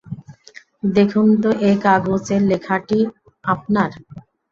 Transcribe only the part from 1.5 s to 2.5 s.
এই কাগজের